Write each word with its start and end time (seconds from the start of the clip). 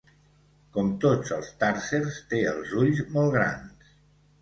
Com 0.77 0.89
tots 1.03 1.35
els 1.37 1.53
tarsers 1.65 2.19
té 2.35 2.43
els 2.55 2.75
ulls 2.83 3.07
molt 3.15 3.35
grans. 3.41 3.97